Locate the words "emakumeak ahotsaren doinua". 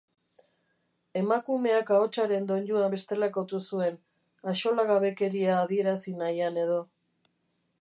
1.19-2.87